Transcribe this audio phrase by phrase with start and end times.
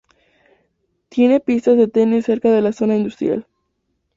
[1.09, 3.45] Tiene Pistas de Tenis cerca de la zona industrial.